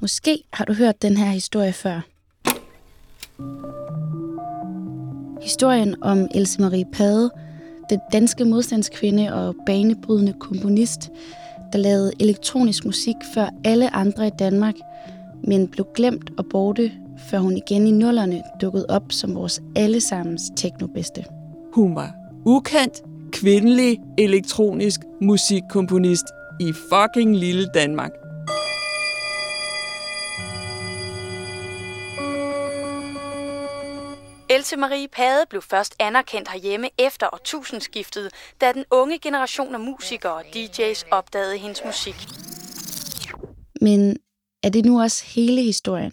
Måske 0.00 0.42
har 0.52 0.64
du 0.64 0.72
hørt 0.72 1.02
den 1.02 1.16
her 1.16 1.30
historie 1.30 1.72
før. 1.72 2.00
Historien 5.42 6.02
om 6.02 6.28
Else 6.34 6.60
Marie 6.60 6.84
Pade, 6.92 7.30
den 7.90 8.00
danske 8.12 8.44
modstandskvinde 8.44 9.34
og 9.34 9.54
banebrydende 9.66 10.34
komponist, 10.40 11.10
der 11.72 11.78
lavede 11.78 12.12
elektronisk 12.20 12.84
musik 12.84 13.14
før 13.34 13.48
alle 13.64 13.94
andre 13.94 14.26
i 14.26 14.30
Danmark, 14.38 14.74
men 15.44 15.68
blev 15.68 15.86
glemt 15.94 16.30
og 16.38 16.44
borte, 16.50 16.92
før 17.30 17.38
hun 17.38 17.56
igen 17.56 17.86
i 17.86 17.90
nullerne 17.90 18.42
dukkede 18.60 18.86
op 18.88 19.02
som 19.10 19.34
vores 19.34 19.62
allesammens 19.76 20.42
teknobedste. 20.56 21.24
Hun 21.72 21.94
var 21.94 22.14
ukendt, 22.44 23.02
kvindelig 23.32 23.98
elektronisk 24.18 25.00
musikkomponist 25.20 26.24
i 26.60 26.72
fucking 26.72 27.36
lille 27.36 27.66
Danmark. 27.74 28.10
Else 34.58 34.76
Marie 34.76 35.08
Pade 35.08 35.44
blev 35.50 35.62
først 35.62 35.94
anerkendt 35.98 36.48
herhjemme 36.48 36.88
efter 36.98 37.26
årtusindskiftet, 37.32 38.30
da 38.60 38.72
den 38.72 38.84
unge 38.90 39.18
generation 39.18 39.74
af 39.74 39.80
musikere 39.80 40.32
og 40.32 40.44
DJ's 40.56 41.04
opdagede 41.10 41.58
hendes 41.58 41.82
musik. 41.84 42.28
Men 43.80 44.16
er 44.62 44.68
det 44.68 44.84
nu 44.84 45.00
også 45.00 45.24
hele 45.24 45.62
historien? 45.62 46.12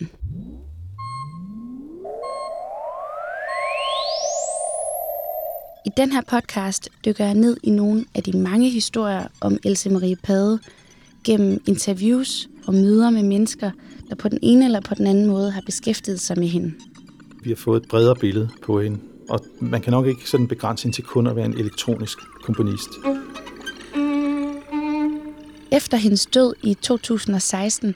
I 5.85 5.89
den 5.97 6.11
her 6.11 6.21
podcast 6.21 6.89
dykker 7.05 7.25
jeg 7.25 7.33
ned 7.33 7.57
i 7.63 7.69
nogle 7.69 8.05
af 8.15 8.23
de 8.23 8.37
mange 8.37 8.69
historier 8.69 9.27
om 9.41 9.57
Else 9.63 9.89
Marie 9.89 10.15
Pade 10.15 10.59
gennem 11.23 11.63
interviews 11.67 12.47
og 12.67 12.73
møder 12.73 13.09
med 13.09 13.23
mennesker, 13.23 13.71
der 14.09 14.15
på 14.15 14.29
den 14.29 14.39
ene 14.41 14.65
eller 14.65 14.79
på 14.81 14.95
den 14.95 15.07
anden 15.07 15.25
måde 15.25 15.51
har 15.51 15.61
beskæftiget 15.65 16.19
sig 16.19 16.39
med 16.39 16.47
hende. 16.47 16.73
Vi 17.45 17.49
har 17.49 17.55
fået 17.55 17.83
et 17.83 17.89
bredere 17.89 18.15
billede 18.15 18.49
på 18.63 18.81
hende, 18.81 18.99
og 19.29 19.39
man 19.59 19.81
kan 19.81 19.91
nok 19.91 20.07
ikke 20.07 20.29
sådan 20.29 20.47
begrænse 20.47 20.83
hende 20.83 20.97
til 20.97 21.03
kun 21.03 21.27
at 21.27 21.35
være 21.35 21.45
en 21.45 21.53
elektronisk 21.53 22.17
komponist. 22.43 22.89
Efter 25.71 25.97
hendes 25.97 26.25
død 26.25 26.53
i 26.63 26.73
2016 26.73 27.95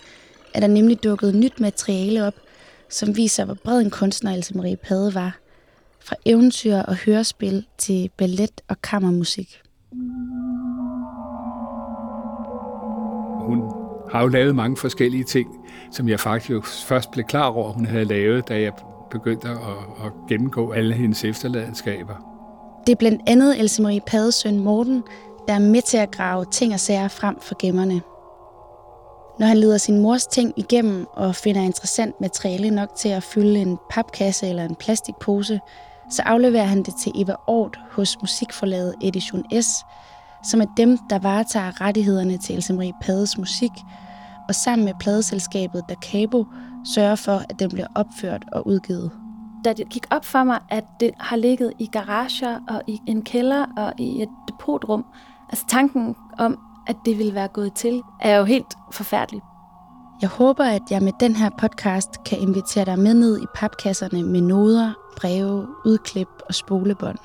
er 0.53 0.59
der 0.59 0.67
nemlig 0.67 1.03
dukket 1.03 1.35
nyt 1.35 1.59
materiale 1.59 2.27
op, 2.27 2.33
som 2.89 3.17
viser, 3.17 3.45
hvor 3.45 3.53
bred 3.53 3.81
en 3.81 3.89
kunstner 3.89 4.33
Else 4.33 4.57
Marie 4.57 4.77
Pade 4.77 5.13
var. 5.13 5.37
Fra 5.99 6.15
eventyr 6.25 6.75
og 6.75 6.95
hørespil 6.95 7.65
til 7.77 8.09
ballet 8.17 8.61
og 8.67 8.81
kammermusik. 8.81 9.61
Hun 13.45 13.61
har 14.11 14.21
jo 14.21 14.27
lavet 14.27 14.55
mange 14.55 14.77
forskellige 14.77 15.23
ting, 15.23 15.49
som 15.91 16.09
jeg 16.09 16.19
faktisk 16.19 16.85
først 16.87 17.11
blev 17.11 17.25
klar 17.25 17.45
over, 17.45 17.71
hun 17.71 17.85
havde 17.85 18.05
lavet, 18.05 18.47
da 18.47 18.61
jeg 18.61 18.73
begyndte 19.11 19.47
at, 19.49 19.57
at 20.05 20.11
gennemgå 20.29 20.71
alle 20.71 20.93
hendes 20.93 21.25
efterladenskaber. 21.25 22.15
Det 22.87 22.91
er 22.91 22.95
blandt 22.95 23.21
andet 23.27 23.59
Else 23.59 23.81
Marie 23.81 24.01
Pades 24.01 24.35
søn 24.35 24.59
Morten, 24.59 25.03
der 25.47 25.53
er 25.53 25.59
med 25.59 25.81
til 25.81 25.97
at 25.97 26.11
grave 26.11 26.45
ting 26.45 26.73
og 26.73 26.79
sager 26.79 27.07
frem 27.07 27.39
for 27.41 27.55
gemmerne. 27.59 28.01
Når 29.39 29.47
han 29.47 29.57
leder 29.57 29.77
sin 29.77 29.99
mors 30.01 30.27
ting 30.27 30.53
igennem 30.57 31.05
og 31.13 31.35
finder 31.35 31.61
interessant 31.61 32.21
materiale 32.21 32.69
nok 32.69 32.95
til 32.95 33.09
at 33.09 33.23
fylde 33.23 33.59
en 33.59 33.77
papkasse 33.89 34.47
eller 34.47 34.65
en 34.65 34.75
plastikpose, 34.75 35.59
så 36.11 36.21
afleverer 36.25 36.65
han 36.65 36.83
det 36.83 36.93
til 37.03 37.11
Eva 37.15 37.35
Ort 37.47 37.79
hos 37.91 38.17
musikforlaget 38.21 38.95
Edition 39.01 39.61
S, 39.61 39.67
som 40.43 40.61
er 40.61 40.65
dem, 40.77 40.97
der 41.09 41.19
varetager 41.19 41.81
rettighederne 41.81 42.37
til 42.37 42.55
Else 42.55 42.73
Marie 42.73 42.93
Pades 43.01 43.37
musik, 43.37 43.71
og 44.47 44.55
sammen 44.55 44.85
med 44.85 44.93
pladeselskabet 44.99 45.83
Da 45.89 45.95
Cabo 45.95 46.45
sørger 46.85 47.15
for, 47.15 47.41
at 47.49 47.59
den 47.59 47.69
bliver 47.69 47.87
opført 47.95 48.45
og 48.51 48.67
udgivet. 48.67 49.11
Da 49.65 49.73
det 49.73 49.89
gik 49.89 50.05
op 50.09 50.25
for 50.25 50.43
mig, 50.43 50.59
at 50.69 50.83
det 50.99 51.11
har 51.19 51.35
ligget 51.35 51.73
i 51.79 51.85
garager 51.85 52.59
og 52.67 52.81
i 52.87 53.01
en 53.07 53.21
kælder 53.21 53.65
og 53.77 53.93
i 53.97 54.21
et 54.21 54.29
depotrum, 54.47 55.05
altså 55.49 55.65
tanken 55.69 56.15
om, 56.37 56.59
at 56.87 56.95
det 57.05 57.17
ville 57.17 57.35
være 57.35 57.47
gået 57.47 57.73
til, 57.73 58.01
er 58.21 58.37
jo 58.37 58.43
helt 58.43 58.73
forfærdelig. 58.91 59.41
Jeg 60.21 60.29
håber, 60.29 60.63
at 60.63 60.81
jeg 60.91 61.01
med 61.01 61.13
den 61.19 61.35
her 61.35 61.49
podcast 61.57 62.23
kan 62.23 62.39
invitere 62.39 62.85
dig 62.85 62.99
med 62.99 63.13
ned 63.13 63.41
i 63.41 63.45
papkasserne 63.55 64.23
med 64.23 64.41
noder, 64.41 64.93
breve, 65.17 65.67
udklip 65.85 66.27
og 66.47 66.55
spolebånd. 66.55 67.17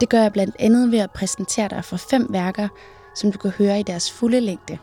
Det 0.00 0.08
gør 0.08 0.22
jeg 0.22 0.32
blandt 0.32 0.56
andet 0.58 0.92
ved 0.92 0.98
at 0.98 1.10
præsentere 1.10 1.68
dig 1.68 1.84
for 1.84 1.96
fem 1.96 2.26
værker, 2.30 2.68
som 3.14 3.32
du 3.32 3.38
kan 3.38 3.50
høre 3.50 3.80
i 3.80 3.82
deres 3.82 4.12
fulde 4.12 4.40
længde. 4.40 4.78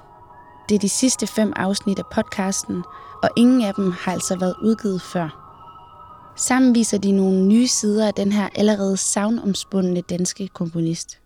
Det 0.70 0.76
er 0.76 0.80
de 0.80 0.90
sidste 0.90 1.28
fem 1.28 1.54
afsnit 1.56 2.00
af 2.00 2.06
podcasten, 2.12 2.84
og 3.24 3.30
ingen 3.38 3.62
af 3.62 3.74
dem 3.74 3.92
har 3.92 4.12
altså 4.12 4.36
været 4.40 4.56
udgivet 4.64 5.02
før. 5.02 5.44
Sammen 6.38 6.76
viser 6.76 6.98
de 6.98 7.12
nogle 7.12 7.46
nye 7.46 7.68
sider 7.68 8.08
af 8.08 8.14
den 8.14 8.32
her 8.32 8.50
allerede 8.56 8.98
savnomspundne 8.98 10.02
danske 10.02 10.48
komponist. 10.48 11.20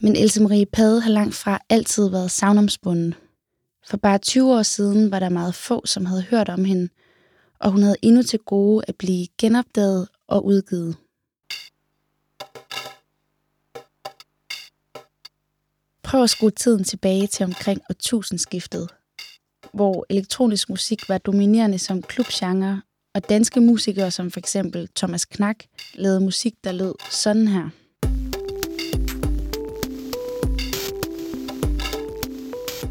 Men 0.00 0.16
Else 0.16 0.42
Marie 0.42 0.66
Pade 0.66 1.00
har 1.00 1.10
langt 1.10 1.34
fra 1.34 1.58
altid 1.68 2.08
været 2.08 2.30
savnomspunden. 2.30 3.14
For 3.88 3.96
bare 3.96 4.18
20 4.18 4.54
år 4.54 4.62
siden 4.62 5.10
var 5.10 5.18
der 5.18 5.28
meget 5.28 5.54
få, 5.54 5.82
som 5.86 6.06
havde 6.06 6.22
hørt 6.22 6.48
om 6.48 6.64
hende, 6.64 6.88
og 7.60 7.70
hun 7.70 7.82
havde 7.82 7.96
endnu 8.02 8.22
til 8.22 8.38
gode 8.38 8.84
at 8.88 8.96
blive 8.96 9.26
genopdaget 9.38 10.08
og 10.28 10.44
udgivet. 10.44 10.96
Prøv 16.14 16.22
at 16.22 16.30
skrue 16.30 16.50
tiden 16.50 16.84
tilbage 16.84 17.26
til 17.26 17.44
omkring 17.44 17.80
årtusindskiftet, 17.90 18.88
hvor 19.72 20.06
elektronisk 20.10 20.68
musik 20.68 21.08
var 21.08 21.18
dominerende 21.18 21.78
som 21.78 22.02
klubgenre, 22.02 22.82
og 23.14 23.28
danske 23.28 23.60
musikere 23.60 24.10
som 24.10 24.30
for 24.30 24.40
eksempel 24.40 24.88
Thomas 24.96 25.24
Knak 25.24 25.56
lavede 25.94 26.20
musik, 26.20 26.52
der 26.64 26.72
lød 26.72 26.94
sådan 27.10 27.48
her. 27.48 27.68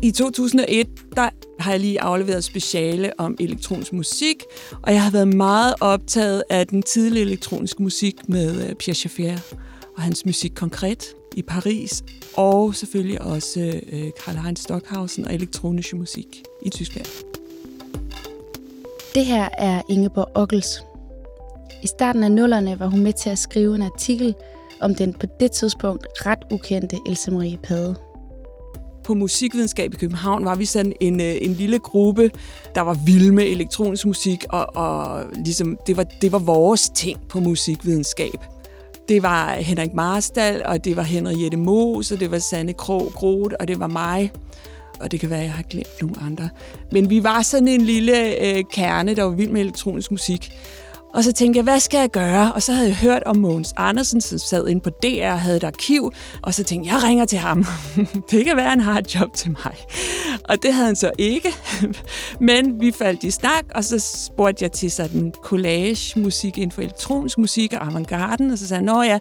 I 0.01 0.11
2001, 0.11 0.88
der 1.16 1.29
har 1.59 1.72
jeg 1.72 1.79
lige 1.79 2.01
afleveret 2.01 2.44
speciale 2.44 3.19
om 3.19 3.38
elektronisk 3.40 3.94
musik, 3.94 4.44
og 4.81 4.94
jeg 4.94 5.03
har 5.03 5.11
været 5.11 5.35
meget 5.35 5.75
optaget 5.81 6.44
af 6.50 6.67
den 6.67 6.84
tidlige 6.84 7.23
elektroniske 7.23 7.84
musik 7.84 8.29
med 8.29 8.69
øh, 8.69 8.75
Pierre 8.75 8.95
Schaeffer 8.95 9.55
og 9.95 10.01
hans 10.01 10.25
musik 10.25 10.51
konkret 10.55 11.16
i 11.36 11.42
Paris, 11.42 12.04
og 12.38 12.76
selvfølgelig 12.76 13.22
også 13.22 13.82
øh, 13.92 14.08
Karl-Heinz 14.20 14.56
Stockhausen 14.56 15.26
og 15.26 15.34
elektronisk 15.34 15.94
musik 15.94 16.44
i 16.62 16.70
Tyskland. 16.70 17.06
Det 19.16 19.26
her 19.26 19.50
er 19.58 19.82
Ingeborg 19.90 20.32
Ockels. 20.36 20.84
I 21.84 21.88
starten 21.88 22.24
af 22.24 22.32
nullerne 22.32 22.80
var 22.80 22.88
hun 22.88 23.00
med 23.00 23.14
til 23.14 23.30
at 23.30 23.38
skrive 23.38 23.76
en 23.76 23.82
artikel 23.82 24.36
om 24.82 24.96
den 24.96 25.14
på 25.14 25.26
det 25.40 25.52
tidspunkt 25.52 26.08
ret 26.26 26.40
ukendte 26.52 26.98
Else 27.06 27.32
Marie 27.32 27.58
Pade 27.58 27.96
på 29.04 29.14
musikvidenskab 29.14 29.94
i 29.94 29.98
København 29.98 30.46
var 30.46 30.56
vi 30.56 30.66
sådan 30.66 30.94
en, 31.00 31.22
øh, 31.22 31.36
en 31.42 31.54
lille 31.54 31.80
gruppe, 31.80 32.32
der 32.76 32.82
var 32.82 32.98
vild 33.06 33.32
med 33.32 33.44
elektronisk 33.44 34.06
musik, 34.06 34.46
og, 34.50 34.76
og 34.76 35.26
ligesom, 35.46 35.78
det, 35.88 35.98
var, 35.98 36.04
det 36.04 36.32
var 36.32 36.40
vores 36.40 36.90
ting 36.90 37.20
på 37.30 37.40
musikvidenskab. 37.40 38.53
Det 39.08 39.24
var 39.24 39.53
Henrik 39.53 39.94
Marstal, 39.94 40.62
og 40.66 40.86
det 40.86 40.96
var 40.96 41.03
Henriette 41.03 41.58
Moos, 41.58 42.12
og 42.12 42.19
det 42.19 42.31
var 42.31 42.40
Sanne 42.40 42.74
Krog 42.74 43.12
Groth, 43.16 43.56
og 43.59 43.68
det 43.68 43.80
var 43.80 43.88
mig. 43.88 44.31
Og 45.00 45.12
det 45.12 45.19
kan 45.19 45.30
være, 45.30 45.40
at 45.40 45.46
jeg 45.46 45.53
har 45.53 45.64
glemt 45.64 46.02
nogle 46.02 46.16
andre. 46.22 46.50
Men 46.91 47.09
vi 47.09 47.24
var 47.24 47.41
sådan 47.41 47.68
en 47.68 47.81
lille 47.81 48.46
øh, 48.46 48.64
kerne, 48.74 49.16
der 49.16 49.24
var 49.24 49.31
vild 49.31 49.52
med 49.52 49.62
elektronisk 49.62 50.12
musik. 50.12 50.52
Og 51.13 51.24
så 51.24 51.31
tænkte 51.31 51.57
jeg, 51.57 51.63
hvad 51.63 51.79
skal 51.79 51.97
jeg 51.97 52.09
gøre? 52.09 52.53
Og 52.53 52.62
så 52.62 52.74
havde 52.74 52.88
jeg 52.88 52.97
hørt 52.97 53.24
om 53.24 53.38
Mogens 53.38 53.74
Andersen, 53.78 54.22
som 54.22 54.38
sad 54.38 54.68
inde 54.68 54.81
på 54.81 54.90
DR 54.90 55.31
og 55.31 55.41
havde 55.41 55.57
et 55.57 55.63
arkiv. 55.63 56.12
Og 56.41 56.53
så 56.53 56.63
tænkte 56.63 56.88
jeg, 56.88 56.96
jeg 56.96 57.03
ringer 57.09 57.25
til 57.25 57.38
ham. 57.38 57.66
det 58.32 58.46
kan 58.46 58.58
være, 58.58 58.70
han 58.70 58.79
har 58.79 58.97
et 58.97 59.16
job 59.16 59.34
til 59.34 59.52
mig. 59.52 59.76
Og 60.49 60.64
det 60.64 60.73
havde 60.73 60.85
han 60.85 60.96
så 60.96 61.11
ikke. 61.17 61.49
Men 62.49 62.82
vi 62.82 62.91
faldt 62.91 63.23
i 63.23 63.32
snak, 63.32 63.66
og 63.76 63.84
så 63.84 63.99
spurgte 63.99 64.64
jeg 64.64 64.72
til 64.72 64.91
sådan 64.91 65.34
collage-musik 65.43 66.58
inden 66.58 66.72
for 66.72 66.82
elektronisk 66.82 67.38
musik 67.38 67.73
og 67.73 67.85
avantgarden. 67.85 68.52
Og 68.52 68.58
så 68.58 68.67
sagde 68.67 68.90
han, 68.90 69.05
ja, 69.05 69.20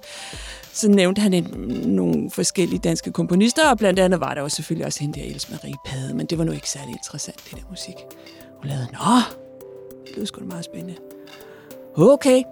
så 0.72 0.90
nævnte 0.90 1.20
han 1.20 1.34
en, 1.34 1.44
nogle 1.86 2.30
forskellige 2.30 2.78
danske 2.78 3.12
komponister, 3.12 3.70
og 3.70 3.78
blandt 3.78 3.98
andet 3.98 4.20
var 4.20 4.34
der 4.34 4.40
jo 4.40 4.48
selvfølgelig 4.48 4.86
også 4.86 5.00
hende 5.00 5.20
der 5.20 5.26
Else 5.26 5.48
Marie 5.50 5.74
Pade, 5.86 6.14
men 6.14 6.26
det 6.26 6.38
var 6.38 6.44
nu 6.44 6.52
ikke 6.52 6.70
særlig 6.70 6.92
interessant, 6.92 7.36
det 7.44 7.58
der 7.58 7.70
musik. 7.70 7.94
Hun 8.60 8.68
lavede, 8.68 8.88
nå, 8.92 9.16
det 10.06 10.16
lyder 10.16 10.26
sgu 10.26 10.40
da 10.40 10.46
meget 10.46 10.64
spændende 10.64 10.94
okay. 11.96 12.42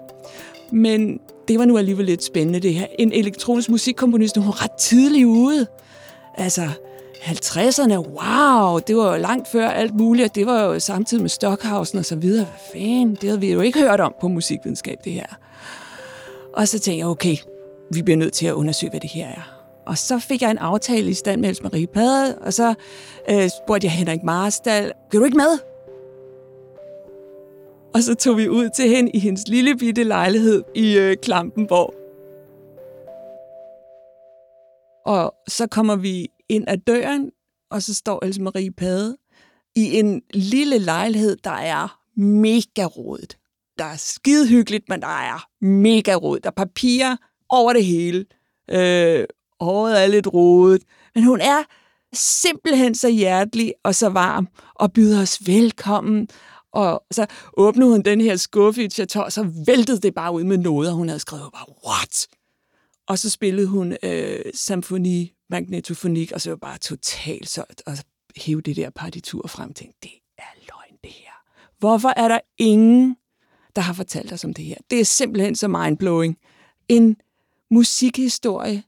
Men 0.73 1.21
det 1.49 1.59
var 1.59 1.65
nu 1.65 1.79
alligevel 1.79 2.07
lidt 2.07 2.25
spændende 2.25 2.61
det 2.61 2.75
her. 2.75 2.87
En 2.99 3.13
elektronisk 3.13 3.71
musikkomponist, 3.71 4.37
hun 4.37 4.47
var 4.47 4.65
ret 4.65 4.73
tidlig 4.73 5.27
ude. 5.27 5.67
Altså, 6.35 6.69
50'erne, 7.21 7.97
wow, 7.97 8.79
det 8.79 8.97
var 8.97 9.13
jo 9.13 9.17
langt 9.17 9.49
før 9.49 9.69
alt 9.69 9.95
muligt, 9.95 10.35
det 10.35 10.47
var 10.47 10.63
jo 10.65 10.81
samtidig 10.81 11.23
med 11.23 11.31
Stockhausen 11.31 11.99
og 11.99 12.05
så 12.05 12.17
videre. 12.17 12.45
Hvad 12.45 12.81
fanden, 12.83 13.15
det 13.15 13.23
havde 13.23 13.41
vi 13.41 13.53
jo 13.53 13.61
ikke 13.61 13.81
hørt 13.81 14.01
om 14.01 14.15
på 14.21 14.29
musikvidenskab, 14.29 14.99
det 15.05 15.13
her. 15.13 15.27
Og 16.55 16.69
så 16.69 16.79
tænkte 16.79 16.99
jeg, 16.99 17.07
okay, 17.07 17.37
vi 17.93 18.03
bliver 18.03 18.17
nødt 18.17 18.33
til 18.33 18.47
at 18.47 18.53
undersøge, 18.53 18.91
hvad 18.91 19.01
det 19.01 19.11
her 19.11 19.27
er. 19.27 19.61
Og 19.87 19.99
så 19.99 20.19
fik 20.19 20.43
jeg 20.43 20.51
en 20.51 20.59
aftale 20.59 21.11
i 21.11 21.15
stand 21.15 21.41
med 21.41 21.49
Else 21.49 21.63
Marie 21.63 21.87
Pade, 21.87 22.39
og 22.39 22.53
så 22.53 22.75
øh, 23.31 23.51
spurgte 23.65 23.85
jeg 23.85 23.93
Henrik 23.93 24.23
Marstal, 24.23 24.93
kan 25.11 25.21
du 25.21 25.25
ikke 25.25 25.37
med? 25.37 25.70
Og 27.95 28.03
så 28.03 28.15
tog 28.15 28.37
vi 28.37 28.49
ud 28.49 28.71
til 28.77 28.89
hende 28.89 29.11
i 29.15 29.19
hendes 29.19 29.49
lille 29.49 29.77
bitte 29.77 30.05
lejlighed 30.05 30.63
i 30.75 30.99
øh, 30.99 31.17
Klampenborg. 31.23 31.95
Og 35.07 35.35
så 35.49 35.67
kommer 35.67 35.97
vi 35.97 36.29
ind 36.49 36.65
ad 36.69 36.79
døren, 36.79 37.31
og 37.71 37.83
så 37.83 37.95
står 37.95 38.25
Else 38.25 38.43
Marie 38.43 38.73
Pade 38.73 39.17
i 39.77 39.99
en 39.99 40.23
lille 40.35 40.79
lejlighed, 40.79 41.37
der 41.45 41.51
er 41.51 42.01
mega 42.21 42.85
rodet. 42.85 43.37
Der 43.79 43.85
er 43.85 43.97
skide 43.97 44.49
hyggeligt, 44.49 44.89
men 44.89 45.01
der 45.01 45.07
er 45.07 45.65
mega 45.65 46.15
rodet. 46.15 46.45
Der 46.45 46.51
er 46.51 46.55
papirer 46.55 47.17
over 47.49 47.73
det 47.73 47.85
hele. 47.85 48.25
Øh, 48.71 49.25
håret 49.61 50.03
er 50.03 50.07
lidt 50.07 50.27
rodet. 50.35 50.83
Men 51.15 51.25
hun 51.25 51.41
er 51.41 51.63
simpelthen 52.15 52.95
så 52.95 53.09
hjertelig 53.09 53.75
og 53.85 53.95
så 53.95 54.09
varm 54.09 54.49
og 54.75 54.93
byder 54.93 55.23
os 55.23 55.47
velkommen. 55.47 56.29
Og 56.73 57.05
så 57.11 57.27
åbnede 57.57 57.91
hun 57.91 58.03
den 58.03 58.21
her 58.21 58.37
skuffe 58.37 58.83
i 58.83 58.85
et 58.85 58.93
chateau, 58.93 59.25
og 59.25 59.33
så 59.33 59.51
væltede 59.67 60.01
det 60.01 60.15
bare 60.15 60.33
ud 60.33 60.45
med 60.45 60.59
noget, 60.59 60.93
hun 60.93 61.09
havde 61.09 61.21
skrevet. 61.21 61.53
Bare, 61.53 61.67
what? 61.87 62.27
Og 63.07 63.19
så 63.19 63.31
spillede 63.31 63.67
hun 63.67 63.97
øh, 64.03 64.41
symfoni, 64.55 65.33
magnetofonik, 65.51 66.33
og 66.33 66.41
så 66.41 66.51
var 66.51 66.57
bare 66.57 66.79
totalt 66.79 67.49
så 67.49 67.65
og 67.87 67.97
hæve 68.37 68.61
det 68.61 68.77
der 68.77 68.91
partitur 68.91 69.47
frem 69.47 69.73
til, 69.73 69.87
det 70.03 70.11
er 70.39 70.43
løgn, 70.69 70.99
det 71.05 71.11
her. 71.11 71.31
Hvorfor 71.79 72.13
er 72.17 72.29
der 72.29 72.41
ingen, 72.59 73.17
der 73.77 73.83
har 73.83 73.93
fortalt 73.93 74.33
os 74.33 74.45
om 74.45 74.55
det 74.55 74.65
her? 74.65 74.77
Det 74.91 75.01
er 75.01 75.05
simpelthen 75.05 75.57
så 75.57 75.69
mindblowing. 75.69 76.39
En 76.89 77.17
musikhistorie, 77.71 78.83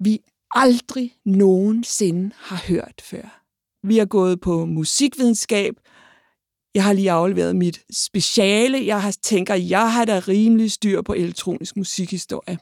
vi 0.00 0.20
aldrig 0.50 1.14
nogensinde 1.24 2.30
har 2.36 2.62
hørt 2.68 3.02
før. 3.02 3.42
Vi 3.82 3.98
har 3.98 4.06
gået 4.06 4.40
på 4.40 4.64
musikvidenskab. 4.64 5.74
Jeg 6.78 6.84
har 6.84 6.92
lige 6.92 7.10
afleveret 7.10 7.56
mit 7.56 7.80
speciale. 7.92 8.86
Jeg 8.86 9.02
har 9.02 9.16
tænker, 9.22 9.54
jeg 9.54 9.92
har 9.92 10.04
da 10.04 10.18
rimelig 10.28 10.72
styr 10.72 11.02
på 11.02 11.12
elektronisk 11.12 11.76
musikhistorie. 11.76 12.58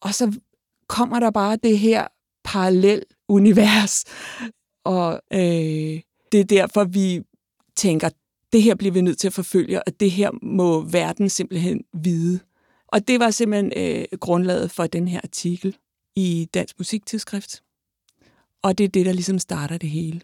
Og 0.00 0.14
så 0.14 0.40
kommer 0.88 1.20
der 1.20 1.30
bare 1.30 1.56
det 1.62 1.78
her 1.78 2.06
parallel 2.44 3.02
univers. 3.28 4.04
Og 4.84 5.20
øh, 5.32 6.00
det 6.32 6.40
er 6.40 6.44
derfor, 6.44 6.84
vi 6.84 7.22
tænker, 7.76 8.08
det 8.52 8.62
her 8.62 8.74
bliver 8.74 8.92
vi 8.92 9.00
nødt 9.00 9.18
til 9.18 9.26
at 9.26 9.32
forfølge, 9.32 9.82
og 9.82 10.00
det 10.00 10.10
her 10.10 10.30
må 10.42 10.80
verden 10.80 11.28
simpelthen 11.28 11.84
vide. 12.02 12.40
Og 12.88 13.08
det 13.08 13.20
var 13.20 13.30
simpelthen 13.30 13.72
øh, 13.76 14.18
grundlaget 14.20 14.70
for 14.70 14.86
den 14.86 15.08
her 15.08 15.20
artikel 15.24 15.76
i 16.16 16.48
Dansk 16.54 16.78
Musiktidsskrift. 16.78 17.62
Og 18.62 18.78
det 18.78 18.84
er 18.84 18.88
det, 18.88 19.06
der 19.06 19.12
ligesom 19.12 19.38
starter 19.38 19.78
det 19.78 19.90
hele. 19.90 20.20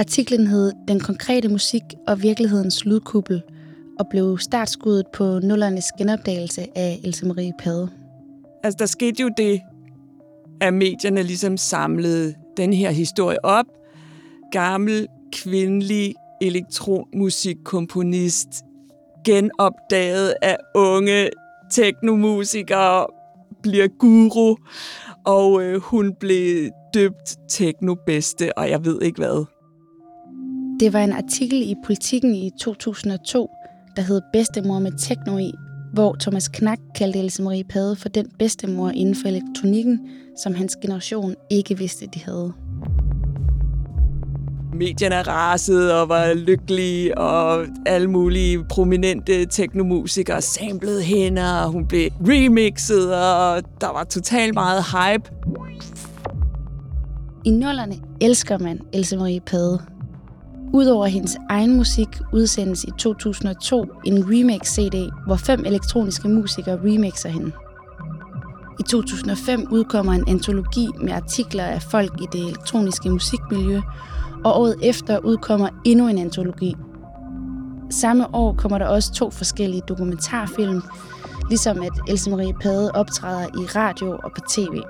Artiklen 0.00 0.46
hed 0.46 0.72
Den 0.88 1.00
konkrete 1.00 1.48
musik 1.48 1.82
og 2.08 2.22
virkelighedens 2.22 2.84
lydkuppel 2.84 3.42
og 3.98 4.06
blev 4.10 4.38
startskuddet 4.38 5.06
på 5.14 5.40
nullernes 5.42 5.84
genopdagelse 5.98 6.66
af 6.74 7.00
Else 7.04 7.26
Marie 7.26 7.52
Pade. 7.58 7.90
Altså, 8.64 8.76
der 8.78 8.86
skete 8.86 9.22
jo 9.22 9.30
det, 9.36 9.60
at 10.60 10.74
medierne 10.74 11.22
ligesom 11.22 11.56
samlede 11.56 12.34
den 12.56 12.72
her 12.72 12.90
historie 12.90 13.44
op. 13.44 13.66
Gammel, 14.52 15.06
kvindelig 15.32 16.14
elektronmusikkomponist, 16.42 18.48
genopdaget 19.24 20.34
af 20.42 20.56
unge 20.74 21.30
teknomusikere, 21.70 23.06
bliver 23.62 23.88
guru, 23.98 24.56
og 25.26 25.62
øh, 25.62 25.80
hun 25.80 26.14
blev 26.20 26.70
døbt 26.94 27.36
teknobedste, 27.48 28.58
og 28.58 28.70
jeg 28.70 28.84
ved 28.84 29.02
ikke 29.02 29.18
hvad. 29.18 29.59
Det 30.80 30.92
var 30.92 31.00
en 31.00 31.12
artikel 31.12 31.62
i 31.62 31.74
Politiken 31.84 32.34
i 32.34 32.50
2002, 32.60 33.50
der 33.96 34.02
hed 34.02 34.20
Bedstemor 34.32 34.78
med 34.78 34.92
tekno 34.98 35.38
i, 35.38 35.52
hvor 35.92 36.16
Thomas 36.20 36.48
Knack 36.48 36.80
kaldte 36.94 37.18
Else 37.18 37.42
Marie 37.42 37.64
Pade 37.64 37.96
for 37.96 38.08
den 38.08 38.26
bedstemor 38.38 38.90
inden 38.90 39.14
for 39.14 39.28
elektronikken, 39.28 40.00
som 40.42 40.54
hans 40.54 40.76
generation 40.82 41.34
ikke 41.50 41.78
vidste, 41.78 42.06
de 42.06 42.20
havde. 42.24 42.52
Medierne 44.74 45.22
rasede 45.22 46.02
og 46.02 46.08
var 46.08 46.34
lykkelige, 46.34 47.18
og 47.18 47.66
alle 47.86 48.10
mulige 48.10 48.64
prominente 48.64 49.46
teknomusikere 49.46 50.42
samlede 50.42 51.02
hende, 51.02 51.62
og 51.62 51.70
hun 51.70 51.86
blev 51.86 52.10
remixet, 52.20 53.14
og 53.14 53.62
der 53.80 53.92
var 53.92 54.04
totalt 54.04 54.54
meget 54.54 54.84
hype. 54.84 55.30
I 57.44 57.50
nullerne 57.50 57.94
elsker 58.20 58.58
man 58.58 58.80
Else 58.92 59.16
Marie 59.16 59.40
Pade. 59.40 59.99
Udover 60.72 61.06
hendes 61.06 61.36
egen 61.48 61.76
musik 61.76 62.08
udsendes 62.32 62.84
i 62.84 62.90
2002 62.98 63.86
en 64.04 64.24
remix-CD, 64.24 65.10
hvor 65.26 65.36
fem 65.36 65.62
elektroniske 65.66 66.28
musikere 66.28 66.78
remixer 66.84 67.28
hende. 67.28 67.52
I 68.80 68.82
2005 68.82 69.66
udkommer 69.70 70.12
en 70.12 70.24
antologi 70.28 70.88
med 71.00 71.12
artikler 71.12 71.64
af 71.64 71.82
folk 71.82 72.20
i 72.20 72.26
det 72.32 72.40
elektroniske 72.40 73.10
musikmiljø, 73.10 73.80
og 74.44 74.60
året 74.60 74.76
efter 74.82 75.18
udkommer 75.18 75.68
endnu 75.84 76.08
en 76.08 76.18
antologi. 76.18 76.76
Samme 77.90 78.34
år 78.34 78.54
kommer 78.54 78.78
der 78.78 78.86
også 78.86 79.12
to 79.12 79.30
forskellige 79.30 79.82
dokumentarfilm, 79.88 80.82
ligesom 81.48 81.82
at 81.82 81.92
Else 82.08 82.30
Marie 82.30 82.54
Pade 82.54 82.90
optræder 82.90 83.46
i 83.46 83.66
radio 83.76 84.18
og 84.24 84.30
på 84.36 84.40
tv. 84.48 84.80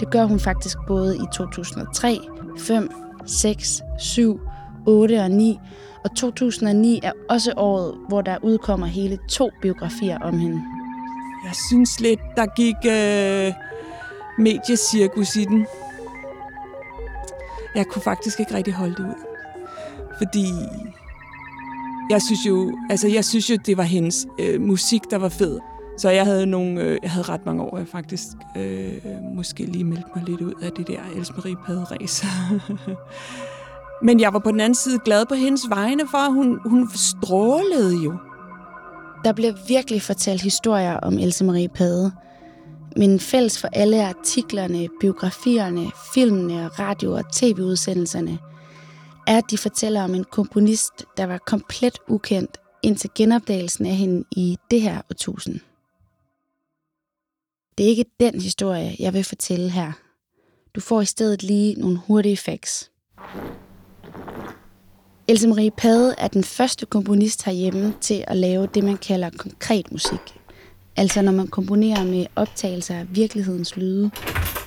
Det 0.00 0.10
gør 0.10 0.24
hun 0.24 0.40
faktisk 0.40 0.78
både 0.86 1.16
i 1.16 1.26
2003, 1.32 2.20
5, 2.58 3.03
6, 3.26 3.82
7, 3.98 4.40
8 4.86 5.22
og 5.22 5.30
9, 5.30 5.58
og 6.04 6.16
2009 6.16 7.00
er 7.02 7.12
også 7.28 7.52
året, 7.56 7.94
hvor 8.08 8.22
der 8.22 8.38
udkommer 8.42 8.86
hele 8.86 9.18
to 9.28 9.50
biografier 9.62 10.18
om 10.18 10.38
hende. 10.38 10.62
Jeg 11.44 11.52
synes 11.68 12.00
lidt, 12.00 12.20
der 12.36 12.46
gik 12.46 12.76
øh, 12.86 13.52
mediecirkus 14.38 15.36
i 15.36 15.44
den. 15.44 15.66
Jeg 17.74 17.86
kunne 17.86 18.02
faktisk 18.02 18.40
ikke 18.40 18.54
rigtig 18.54 18.74
holde 18.74 18.94
det 18.94 19.00
ud. 19.00 19.14
Fordi 20.18 20.46
jeg 22.10 22.22
synes 22.22 22.46
jo, 22.46 22.78
altså 22.90 23.08
jeg 23.08 23.24
synes 23.24 23.50
jo, 23.50 23.56
det 23.66 23.76
var 23.76 23.82
hendes 23.82 24.26
øh, 24.38 24.60
musik, 24.60 25.02
der 25.10 25.18
var 25.18 25.28
fed. 25.28 25.60
Så 25.98 26.10
jeg 26.10 26.24
havde 26.24 26.46
nogle, 26.46 26.80
øh, 26.80 26.98
jeg 27.02 27.10
havde 27.10 27.24
ret 27.28 27.46
mange 27.46 27.62
år, 27.62 27.78
jeg 27.78 27.88
faktisk 27.88 28.26
øh, 28.56 28.92
måske 29.34 29.64
lige 29.64 29.84
meldte 29.84 30.08
mig 30.16 30.24
lidt 30.24 30.40
ud 30.40 30.54
af 30.62 30.72
det 30.72 30.86
der 30.86 30.98
Else 31.16 31.32
Marie 31.32 31.56
Pade 31.66 31.86
Men 34.06 34.20
jeg 34.20 34.32
var 34.32 34.38
på 34.38 34.50
den 34.50 34.60
anden 34.60 34.74
side 34.74 34.98
glad 35.04 35.26
på 35.26 35.34
hendes 35.34 35.62
vegne, 35.68 36.08
for 36.10 36.32
hun, 36.32 36.60
hun 36.64 36.90
strålede 36.94 37.96
jo. 38.04 38.14
Der 39.24 39.32
bliver 39.32 39.52
virkelig 39.68 40.02
fortalt 40.02 40.42
historier 40.42 40.96
om 40.96 41.18
Else 41.18 41.44
Marie 41.44 41.68
Pade. 41.68 42.12
Men 42.96 43.20
fælles 43.20 43.60
for 43.60 43.68
alle 43.72 44.06
artiklerne, 44.06 44.88
biografierne, 45.00 45.86
filmene 46.14 46.68
radio- 46.68 47.12
og 47.12 47.32
tv-udsendelserne 47.32 48.38
er, 49.26 49.38
at 49.38 49.50
de 49.50 49.58
fortæller 49.58 50.04
om 50.04 50.14
en 50.14 50.24
komponist, 50.24 51.04
der 51.16 51.26
var 51.26 51.38
komplet 51.38 51.98
ukendt 52.08 52.58
indtil 52.84 53.10
genopdagelsen 53.14 53.86
af 53.86 53.96
hende 53.96 54.24
i 54.36 54.56
det 54.70 54.80
her 54.80 55.00
årtusind. 55.10 55.60
Det 57.78 57.86
er 57.86 57.90
ikke 57.90 58.04
den 58.20 58.40
historie, 58.40 58.96
jeg 58.98 59.14
vil 59.14 59.24
fortælle 59.24 59.70
her. 59.70 59.92
Du 60.74 60.80
får 60.80 61.00
i 61.00 61.04
stedet 61.04 61.42
lige 61.42 61.80
nogle 61.80 61.98
hurtige 62.06 62.36
facts. 62.36 62.90
Else 65.28 65.48
Marie 65.48 65.70
Pade 65.70 66.14
er 66.18 66.28
den 66.28 66.44
første 66.44 66.86
komponist 66.86 67.44
herhjemme 67.44 67.94
til 68.00 68.24
at 68.26 68.36
lave 68.36 68.68
det, 68.74 68.84
man 68.84 68.96
kalder 68.96 69.30
konkret 69.38 69.92
musik. 69.92 70.20
Altså 70.96 71.22
når 71.22 71.32
man 71.32 71.46
komponerer 71.46 72.04
med 72.04 72.26
optagelser 72.36 72.94
af 72.98 73.06
virkelighedens 73.10 73.76
lyde. 73.76 74.10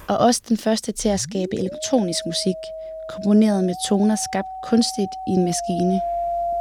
Og 0.09 0.17
også 0.17 0.41
den 0.49 0.57
første 0.57 0.91
til 0.91 1.09
at 1.09 1.19
skabe 1.19 1.55
elektronisk 1.55 2.19
musik, 2.25 2.59
komponeret 3.09 3.63
med 3.63 3.75
toner 3.89 4.15
skabt 4.31 4.47
kunstigt 4.69 5.13
i 5.27 5.31
en 5.31 5.45
maskine. 5.45 6.01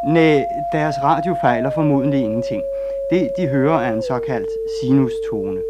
Nej, 0.06 0.44
deres 0.72 0.96
radio 1.02 1.36
fejler 1.40 1.70
formodentlig 1.74 2.20
ingenting. 2.20 2.62
Det, 3.10 3.30
de 3.38 3.46
hører, 3.46 3.80
er 3.80 3.92
en 3.92 4.02
såkaldt 4.08 4.48
sinustone. 4.82 5.60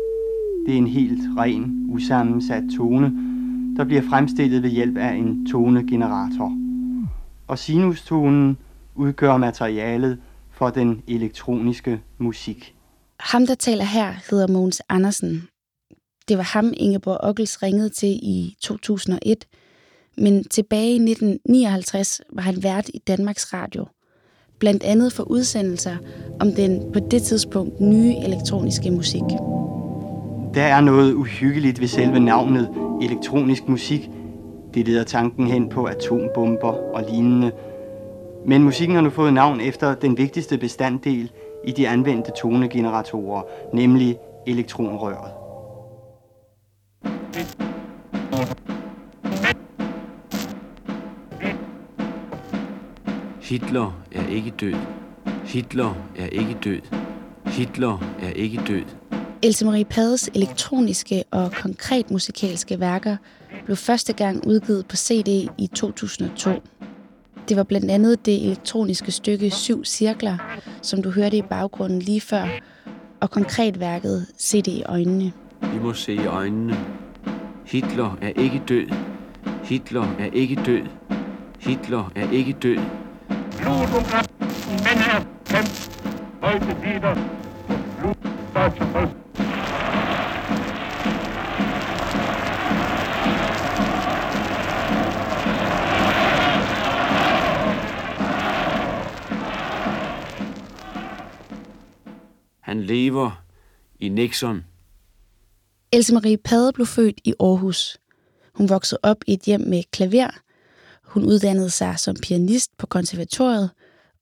Det 0.66 0.74
er 0.74 0.78
en 0.78 0.86
helt 0.86 1.20
ren, 1.38 1.86
usammensat 1.88 2.62
tone, 2.76 3.12
der 3.76 3.84
bliver 3.84 4.02
fremstillet 4.02 4.62
ved 4.62 4.70
hjælp 4.70 4.96
af 4.96 5.14
en 5.14 5.46
tonegenerator. 5.46 6.52
Og 7.46 7.58
sinustonen 7.58 8.58
udgør 8.94 9.36
materialet 9.36 10.18
for 10.50 10.70
den 10.70 11.02
elektroniske 11.08 12.00
musik. 12.18 12.74
Ham, 13.20 13.46
der 13.46 13.54
taler 13.54 13.84
her, 13.84 14.14
hedder 14.30 14.46
Mogens 14.46 14.82
Andersen. 14.88 15.48
Det 16.28 16.36
var 16.36 16.44
ham, 16.44 16.72
Ingeborg 16.76 17.18
Ockels 17.20 17.62
ringede 17.62 17.88
til 17.88 18.08
i 18.08 18.56
2001, 18.62 19.44
men 20.18 20.44
tilbage 20.44 20.90
i 20.90 21.10
1959 21.10 22.20
var 22.32 22.42
han 22.42 22.62
vært 22.62 22.90
i 22.94 22.98
Danmarks 22.98 23.52
Radio. 23.52 23.86
Blandt 24.58 24.82
andet 24.82 25.12
for 25.12 25.22
udsendelser 25.22 25.96
om 26.40 26.52
den 26.52 26.92
på 26.92 26.98
det 27.10 27.22
tidspunkt 27.22 27.80
nye 27.80 28.14
elektroniske 28.24 28.90
musik. 28.90 29.22
Der 30.56 30.62
er 30.62 30.80
noget 30.80 31.14
uhyggeligt 31.14 31.80
ved 31.80 31.88
selve 31.88 32.20
navnet 32.20 32.70
elektronisk 33.02 33.68
musik. 33.68 34.10
Det 34.74 34.86
leder 34.86 35.04
tanken 35.04 35.46
hen 35.46 35.68
på 35.68 35.84
atombomber 35.84 36.94
og 36.94 37.04
lignende. 37.10 37.52
Men 38.46 38.62
musikken 38.62 38.96
har 38.96 39.02
nu 39.02 39.10
fået 39.10 39.32
navn 39.32 39.60
efter 39.60 39.94
den 39.94 40.18
vigtigste 40.18 40.58
bestanddel 40.58 41.30
i 41.64 41.72
de 41.72 41.88
anvendte 41.88 42.30
tonegeneratorer, 42.42 43.42
nemlig 43.74 44.18
elektronrøret. 44.46 45.30
Hitler 53.40 54.00
er 54.12 54.26
ikke 54.28 54.50
død. 54.50 54.74
Hitler 55.44 55.94
er 56.18 56.26
ikke 56.26 56.56
død. 56.64 56.80
Hitler 57.46 57.98
er 58.22 58.30
ikke 58.30 58.60
død. 58.68 59.05
Else 59.46 59.64
Marie 59.64 59.84
Pades 59.84 60.30
elektroniske 60.34 61.24
og 61.30 61.52
konkret 61.52 62.10
musikalske 62.10 62.80
værker 62.80 63.16
blev 63.64 63.76
første 63.76 64.12
gang 64.12 64.46
udgivet 64.46 64.86
på 64.86 64.96
CD 64.96 65.28
i 65.58 65.70
2002. 65.74 66.50
Det 67.48 67.56
var 67.56 67.62
blandt 67.62 67.90
andet 67.90 68.26
det 68.26 68.46
elektroniske 68.46 69.12
stykke 69.12 69.50
Syv 69.50 69.84
Cirkler, 69.84 70.38
som 70.82 71.02
du 71.02 71.10
hørte 71.10 71.36
i 71.36 71.42
baggrunden 71.42 71.98
lige 71.98 72.20
før, 72.20 72.48
og 73.20 73.30
konkret 73.30 73.80
værket 73.80 74.26
Se 74.38 74.62
det 74.62 74.72
i 74.72 74.82
øjnene. 74.82 75.32
Vi 75.60 75.78
må 75.82 75.92
se 75.92 76.14
i 76.14 76.26
øjnene. 76.26 76.76
Hitler 77.66 78.18
er 78.22 78.32
ikke 78.42 78.62
død. 78.68 78.86
Hitler 79.64 80.14
er 80.18 80.30
ikke 80.32 80.62
død. 80.66 80.82
Hitler 81.58 82.12
er 82.16 82.30
ikke 82.30 82.52
død. 82.52 82.78
Blut 83.58 83.94
und 83.94 84.06
Männer 84.86 85.26
kämpfen 85.44 85.92
heute 86.42 86.76
wieder 86.84 87.14
Blut 88.00 88.16
deutscher 88.54 88.92
Volk. 88.92 89.25
Han 102.76 102.84
lever 102.84 103.44
i 104.00 104.08
Nixon. 104.08 104.64
Else 105.92 106.14
Marie 106.14 106.36
Pade 106.36 106.72
blev 106.72 106.86
født 106.86 107.20
i 107.24 107.34
Aarhus. 107.40 107.98
Hun 108.54 108.68
voksede 108.68 108.98
op 109.02 109.16
i 109.26 109.32
et 109.32 109.40
hjem 109.40 109.60
med 109.60 109.82
klaver. 109.92 110.30
Hun 111.04 111.24
uddannede 111.24 111.70
sig 111.70 111.98
som 111.98 112.16
pianist 112.22 112.70
på 112.78 112.86
konservatoriet 112.86 113.70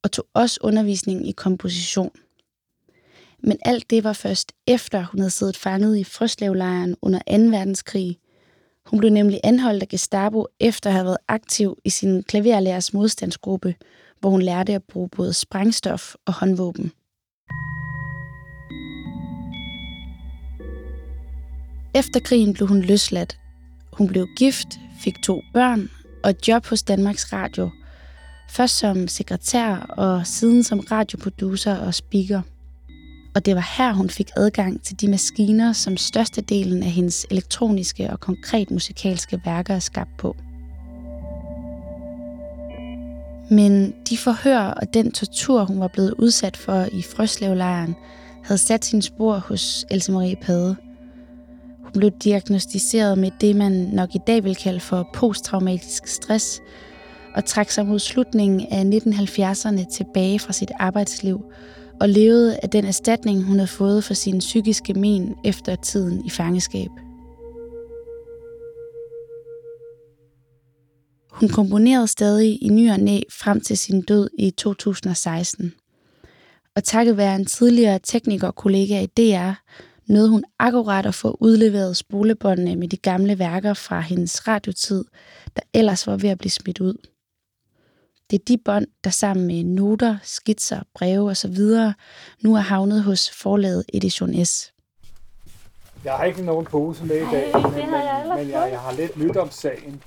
og 0.02 0.12
tog 0.12 0.26
også 0.34 0.58
undervisning 0.62 1.28
i 1.28 1.32
komposition. 1.32 2.10
Men 3.38 3.58
alt 3.64 3.90
det 3.90 4.04
var 4.04 4.12
først 4.12 4.52
efter, 4.66 5.04
hun 5.04 5.20
havde 5.20 5.30
siddet 5.30 5.56
fanget 5.56 5.96
i 5.96 6.04
Frøslevlejren 6.04 6.96
under 7.02 7.18
2. 7.18 7.24
verdenskrig. 7.26 8.18
Hun 8.86 8.98
blev 8.98 9.10
nemlig 9.10 9.40
anholdt 9.44 9.82
af 9.82 9.88
Gestapo 9.88 10.46
efter 10.60 10.90
at 10.90 10.94
have 10.94 11.04
været 11.04 11.18
aktiv 11.28 11.78
i 11.84 11.90
sin 11.90 12.22
klaverlærers 12.22 12.92
modstandsgruppe, 12.92 13.74
hvor 14.20 14.30
hun 14.30 14.42
lærte 14.42 14.74
at 14.74 14.84
bruge 14.84 15.08
både 15.08 15.32
sprængstof 15.32 16.14
og 16.26 16.32
håndvåben. 16.32 16.92
Efter 21.94 22.20
krigen 22.20 22.52
blev 22.52 22.68
hun 22.68 22.80
løsladt. 22.80 23.38
Hun 23.92 24.08
blev 24.08 24.26
gift, 24.36 24.68
fik 25.00 25.22
to 25.22 25.42
børn 25.52 25.90
og 26.24 26.30
et 26.30 26.48
job 26.48 26.66
hos 26.66 26.82
Danmarks 26.82 27.32
Radio. 27.32 27.70
Først 28.50 28.78
som 28.78 29.08
sekretær 29.08 29.76
og 29.76 30.26
siden 30.26 30.62
som 30.62 30.80
radioproducer 30.80 31.76
og 31.76 31.94
speaker. 31.94 32.42
Og 33.34 33.46
det 33.46 33.54
var 33.54 33.74
her, 33.78 33.92
hun 33.92 34.10
fik 34.10 34.30
adgang 34.36 34.82
til 34.82 35.00
de 35.00 35.08
maskiner, 35.08 35.72
som 35.72 35.96
størstedelen 35.96 36.82
af 36.82 36.90
hendes 36.90 37.26
elektroniske 37.30 38.10
og 38.10 38.20
konkret 38.20 38.70
musikalske 38.70 39.40
værker 39.44 39.74
er 39.74 39.78
skabt 39.78 40.16
på. 40.18 40.36
Men 43.50 43.94
de 44.10 44.18
forhør 44.18 44.60
og 44.60 44.94
den 44.94 45.12
tortur, 45.12 45.64
hun 45.64 45.80
var 45.80 45.88
blevet 45.88 46.14
udsat 46.18 46.56
for 46.56 46.86
i 46.92 47.02
Frøslevlejren, 47.02 47.96
havde 48.44 48.58
sat 48.58 48.84
sin 48.84 49.02
spor 49.02 49.38
hos 49.38 49.84
Else 49.90 50.12
Marie 50.12 50.36
Pade. 50.36 50.76
Blev 51.94 52.10
diagnostiseret 52.10 53.18
med 53.18 53.30
det, 53.40 53.56
man 53.56 53.72
nok 53.72 54.14
i 54.14 54.18
dag 54.26 54.44
vil 54.44 54.56
kalde 54.56 54.80
for 54.80 55.08
posttraumatisk 55.14 56.06
stress, 56.06 56.62
og 57.34 57.44
trak 57.44 57.70
sig 57.70 57.86
mod 57.86 57.98
slutningen 57.98 58.66
af 58.70 58.98
1970'erne 58.98 59.96
tilbage 59.96 60.38
fra 60.38 60.52
sit 60.52 60.70
arbejdsliv 60.78 61.44
og 62.00 62.08
levede 62.08 62.58
af 62.62 62.70
den 62.70 62.84
erstatning, 62.84 63.44
hun 63.44 63.56
havde 63.56 63.68
fået 63.68 64.04
for 64.04 64.14
sin 64.14 64.38
psykiske 64.38 64.94
men 64.94 65.34
efter 65.44 65.76
tiden 65.76 66.26
i 66.26 66.30
fangeskab. 66.30 66.90
Hun 71.30 71.48
komponerede 71.48 72.06
stadig 72.06 72.62
i 72.62 72.68
ny 72.68 72.90
og 72.90 73.00
næ 73.00 73.20
frem 73.30 73.60
til 73.60 73.78
sin 73.78 74.02
død 74.02 74.28
i 74.38 74.50
2016. 74.50 75.72
Og 76.76 76.84
takket 76.84 77.16
være 77.16 77.36
en 77.36 77.46
tidligere 77.46 77.98
teknikerkollega 78.02 79.00
i 79.02 79.06
DR, 79.06 79.50
nåede 80.06 80.30
hun 80.30 80.44
akkurat 80.58 81.06
at 81.06 81.14
få 81.14 81.36
udleveret 81.40 81.96
spolebåndene 81.96 82.76
med 82.76 82.88
de 82.88 82.96
gamle 82.96 83.38
værker 83.38 83.74
fra 83.74 84.00
hendes 84.00 84.48
radiotid, 84.48 85.04
der 85.56 85.62
ellers 85.74 86.06
var 86.06 86.16
ved 86.16 86.30
at 86.30 86.38
blive 86.38 86.50
smidt 86.50 86.80
ud. 86.80 86.94
Det 88.30 88.40
er 88.40 88.44
de 88.48 88.58
bånd, 88.64 88.86
der 89.04 89.10
sammen 89.10 89.46
med 89.46 89.64
noter, 89.64 90.16
skitser, 90.22 90.80
breve 90.94 91.30
osv. 91.30 91.56
nu 92.42 92.54
er 92.54 92.60
havnet 92.60 93.02
hos 93.02 93.30
forlaget 93.30 93.84
Edition 93.94 94.44
S. 94.44 94.72
Jeg 96.04 96.12
har 96.12 96.24
ikke 96.24 96.42
nogen 96.42 96.66
pose 96.66 97.04
med 97.04 97.16
i 97.16 97.24
dag, 97.32 97.50
Ej, 97.50 97.60
men, 97.60 97.88
har 97.88 98.02
jeg 98.02 98.24
men, 98.28 98.36
men 98.36 98.50
jeg, 98.50 98.68
jeg 98.70 98.80
har 98.80 98.92
lidt 98.92 99.16
nyt 99.16 99.36
om 99.36 99.50
sagen. 99.50 100.02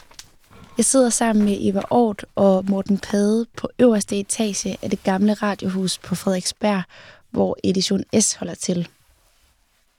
Jeg 0.78 0.86
sidder 0.86 1.10
sammen 1.10 1.46
med 1.46 1.58
Eva 1.60 1.82
Ort 1.90 2.26
og 2.36 2.66
Morten 2.70 2.98
Pade 2.98 3.46
på 3.58 3.70
øverste 3.80 4.20
etage 4.20 4.78
af 4.82 4.90
det 4.90 5.04
gamle 5.04 5.34
radiohus 5.34 5.98
på 5.98 6.16
Frederiksberg, 6.16 6.84
hvor 7.32 7.58
Edition 7.64 8.04
S 8.20 8.34
holder 8.34 8.56
til. 8.56 8.88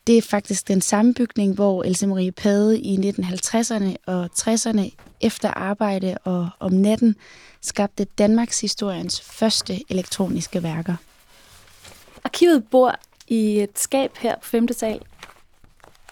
Det 0.08 0.18
er 0.18 0.22
faktisk 0.22 0.68
den 0.68 0.80
samme 0.80 1.14
bygning, 1.14 1.54
hvor 1.54 1.82
Else 1.82 2.06
Marie 2.06 2.32
Pade 2.32 2.80
i 2.80 3.10
1950'erne 3.10 3.96
og 4.06 4.30
60'erne 4.38 4.90
efter 5.20 5.50
arbejde 5.50 6.18
og 6.24 6.48
om 6.60 6.72
natten 6.72 7.16
skabte 7.60 8.04
Danmarks 8.04 8.60
historiens 8.60 9.20
første 9.20 9.84
elektroniske 9.90 10.62
værker. 10.62 10.96
Arkivet 12.24 12.64
bor 12.70 12.94
i 13.26 13.60
et 13.60 13.78
skab 13.78 14.16
her 14.16 14.36
på 14.36 14.44
5. 14.44 14.68
sal, 14.72 15.00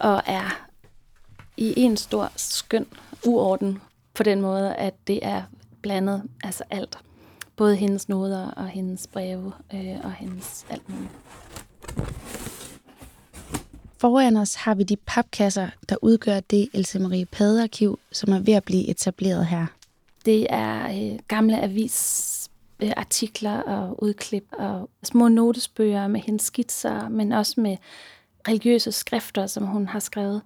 og 0.01 0.23
er 0.27 0.67
i 1.57 1.81
en 1.81 1.97
stor, 1.97 2.33
skøn 2.37 2.87
uorden 3.25 3.81
på 4.15 4.23
den 4.23 4.41
måde, 4.41 4.75
at 4.75 4.95
det 5.07 5.19
er 5.23 5.43
blandet 5.83 6.23
altså 6.45 6.65
alt. 6.71 6.99
Både 7.57 7.77
hendes 7.77 8.09
noder 8.09 8.51
og 8.51 8.69
hendes 8.69 9.07
breve 9.07 9.53
øh, 9.75 9.97
og 10.05 10.13
hendes 10.13 10.67
alt 10.71 10.89
muligt. 10.89 11.13
Foran 13.99 14.37
os 14.37 14.55
har 14.55 14.75
vi 14.75 14.83
de 14.83 14.97
papkasser, 14.97 15.69
der 15.89 15.97
udgør 16.03 16.41
det 16.41 16.69
Else 16.75 16.99
Marie 16.99 17.27
Pade-arkiv, 17.27 17.99
som 18.13 18.33
er 18.33 18.39
ved 18.39 18.55
at 18.55 18.65
blive 18.65 18.89
etableret 18.89 19.47
her. 19.47 19.67
Det 20.25 20.47
er 20.51 20.89
øh, 20.89 21.19
gamle 21.29 21.63
avisartikler 21.63 23.59
øh, 23.69 23.83
og 23.83 24.03
udklip 24.03 24.45
og 24.53 24.91
små 25.03 25.29
notesbøger 25.29 26.07
med 26.09 26.21
hendes 26.21 26.43
skitser, 26.43 27.09
men 27.09 27.33
også 27.33 27.61
med 27.61 27.77
religiøse 28.49 28.93
skrifter, 28.93 29.47
som 29.47 29.65
hun 29.67 29.87
har 29.87 29.99
skrevet. 29.99 30.43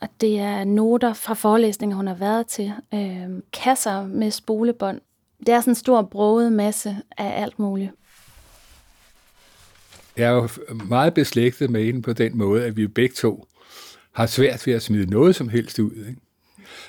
Og 0.00 0.08
det 0.20 0.38
er 0.38 0.64
noter 0.64 1.12
fra 1.12 1.34
forelæsninger, 1.34 1.96
hun 1.96 2.06
har 2.06 2.14
været 2.14 2.46
til. 2.46 2.72
Øh, 2.94 3.28
kasser 3.52 4.06
med 4.06 4.30
spolebånd. 4.30 5.00
Det 5.46 5.48
er 5.48 5.60
sådan 5.60 5.70
en 5.70 5.74
stor 5.74 6.02
broget 6.02 6.52
masse 6.52 6.96
af 7.18 7.42
alt 7.42 7.58
muligt. 7.58 7.90
Jeg 10.16 10.24
er 10.24 10.34
jo 10.34 10.48
meget 10.88 11.14
beslægtet 11.14 11.70
med 11.70 11.84
hende 11.84 12.02
på 12.02 12.12
den 12.12 12.38
måde, 12.38 12.64
at 12.64 12.76
vi 12.76 12.86
begge 12.86 13.14
to 13.14 13.46
har 14.12 14.26
svært 14.26 14.66
ved 14.66 14.74
at 14.74 14.82
smide 14.82 15.10
noget 15.10 15.34
som 15.34 15.48
helst 15.48 15.78
ud. 15.78 16.06
Ikke? 16.08 16.20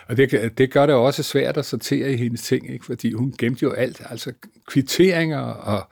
Og 0.07 0.17
det, 0.17 0.57
det 0.57 0.71
gør 0.71 0.85
det 0.85 0.95
også 0.95 1.23
svært 1.23 1.57
at 1.57 1.65
sortere 1.65 2.11
i 2.11 2.15
hendes 2.15 2.41
ting, 2.41 2.73
ikke? 2.73 2.85
fordi 2.85 3.13
hun 3.13 3.33
gemte 3.37 3.63
jo 3.63 3.71
alt, 3.71 4.01
altså 4.09 4.33
kvitteringer 4.67 5.39
og 5.39 5.87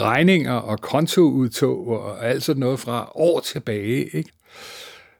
regninger 0.00 0.52
og 0.52 0.80
kontoudtog 0.80 1.88
og 1.88 2.26
alt 2.26 2.42
sådan 2.42 2.60
noget 2.60 2.80
fra 2.80 3.12
år 3.14 3.40
tilbage. 3.40 4.04
Ikke? 4.04 4.30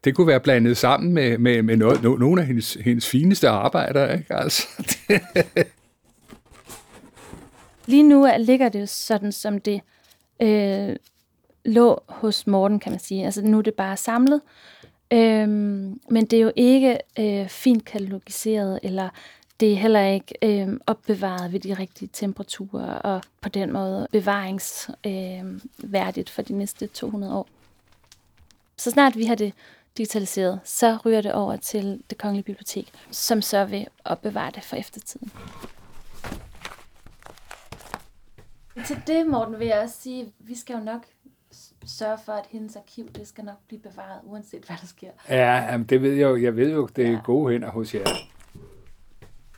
Det 0.05 0.15
kunne 0.15 0.27
være 0.27 0.41
blandet 0.41 0.77
sammen 0.77 1.13
med, 1.13 1.39
med, 1.39 1.63
med 1.63 1.77
noget, 1.77 2.03
no, 2.03 2.17
nogle 2.17 2.41
af 2.41 2.47
hendes, 2.47 2.75
hendes 2.75 3.09
fineste 3.09 3.49
arbejder. 3.49 4.13
Ikke? 4.13 4.35
Altså, 4.35 4.69
det. 5.09 5.21
Lige 7.87 8.03
nu 8.03 8.29
ligger 8.39 8.69
det 8.69 8.81
jo 8.81 8.87
sådan, 8.87 9.33
som 9.33 9.61
det 9.61 9.81
øh, 10.43 10.97
lå 11.65 12.03
hos 12.09 12.47
Morten, 12.47 12.81
kan 12.81 12.93
man 12.93 13.01
sige. 13.01 13.25
Altså 13.25 13.43
nu 13.43 13.59
er 13.59 13.63
det 13.63 13.75
bare 13.75 13.97
samlet. 13.97 14.41
Øhm, 15.11 16.01
men 16.11 16.27
det 16.27 16.33
er 16.33 16.41
jo 16.41 16.53
ikke 16.57 16.99
øh, 17.19 17.49
fint 17.49 17.85
katalogiseret, 17.85 18.81
eller 18.83 19.09
det 19.61 19.73
er 19.73 19.77
heller 19.77 20.07
ikke 20.07 20.35
øh, 20.43 20.69
opbevaret 20.87 21.53
ved 21.53 21.61
de 21.61 21.75
rigtige 21.75 22.11
temperaturer, 22.13 22.95
og 22.95 23.23
på 23.41 23.49
den 23.49 23.73
måde 23.73 24.09
bevaringsværdigt 24.13 26.29
øh, 26.29 26.35
for 26.35 26.43
de 26.43 26.53
næste 26.53 26.87
200 26.87 27.35
år. 27.35 27.49
Så 28.77 28.91
snart 28.91 29.17
vi 29.17 29.25
har 29.25 29.35
det 29.35 29.53
digitaliseret, 29.97 30.61
så 30.65 30.99
ryger 31.05 31.21
det 31.21 31.33
over 31.33 31.57
til 31.57 32.03
det 32.11 32.19
kongelige 32.19 32.45
bibliotek, 32.45 32.89
som 33.11 33.43
så 33.43 33.65
vil 33.65 33.87
opbevare 34.05 34.51
det 34.55 34.65
for 34.65 34.77
eftertiden. 34.77 35.33
Til 38.87 39.03
det, 39.07 39.27
Morten, 39.27 39.59
vil 39.59 39.67
jeg 39.67 39.79
også 39.79 40.03
sige, 40.03 40.23
at 40.23 40.29
vi 40.39 40.57
skal 40.57 40.75
jo 40.75 40.81
nok 40.85 41.05
sørge 41.87 42.19
for, 42.25 42.33
at 42.33 42.45
hendes 42.51 42.77
arkiv, 42.77 43.13
det 43.13 43.29
skal 43.29 43.45
nok 43.45 43.59
blive 43.69 43.81
bevaret, 43.81 44.21
uanset 44.25 44.65
hvad 44.67 44.77
der 44.81 44.87
sker. 44.87 45.11
Ja, 45.29 45.57
jamen, 45.57 45.87
det 45.87 46.03
ved 46.03 46.13
jeg 46.13 46.25
jo. 46.25 46.37
Jeg 46.37 46.57
ved 46.57 46.73
jo, 46.73 46.89
det 46.97 47.07
er 47.07 47.11
ja. 47.11 47.21
gode 47.25 47.53
hænder 47.53 47.71
hos 47.71 47.95
jer. 47.95 48.05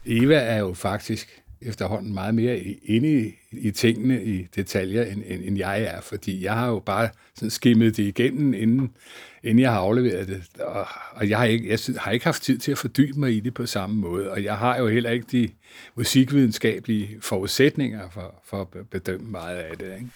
Eva 0.06 0.34
er 0.34 0.58
jo 0.58 0.74
faktisk 0.74 1.42
efterhånden 1.60 2.14
meget 2.14 2.34
mere 2.34 2.58
inde 2.84 3.26
i, 3.26 3.34
i 3.52 3.70
tingene, 3.70 4.24
i 4.24 4.46
detaljer, 4.56 5.04
end, 5.04 5.22
end, 5.26 5.42
end 5.44 5.58
jeg 5.58 5.82
er, 5.82 6.00
fordi 6.00 6.44
jeg 6.44 6.54
har 6.54 6.68
jo 6.68 6.78
bare 6.78 7.08
sådan 7.34 7.50
skimmet 7.50 7.96
det 7.96 8.02
igennem, 8.02 8.54
inden, 8.54 8.96
inden 9.42 9.58
jeg 9.62 9.72
har 9.72 9.78
afleveret 9.78 10.28
det, 10.28 10.42
og, 10.60 10.86
og 11.12 11.28
jeg, 11.28 11.38
har 11.38 11.44
ikke, 11.44 11.70
jeg 11.70 11.78
har 11.98 12.10
ikke 12.10 12.24
haft 12.24 12.42
tid 12.42 12.58
til 12.58 12.72
at 12.72 12.78
fordybe 12.78 13.20
mig 13.20 13.36
i 13.36 13.40
det 13.40 13.54
på 13.54 13.66
samme 13.66 13.96
måde, 13.96 14.30
og 14.30 14.44
jeg 14.44 14.56
har 14.56 14.78
jo 14.78 14.88
heller 14.88 15.10
ikke 15.10 15.26
de 15.32 15.48
musikvidenskabelige 15.94 17.16
forudsætninger 17.20 18.10
for, 18.10 18.34
for 18.44 18.60
at 18.60 18.88
bedømme 18.90 19.30
meget 19.30 19.56
af 19.56 19.76
det. 19.78 19.94
Ikke? 19.94 20.10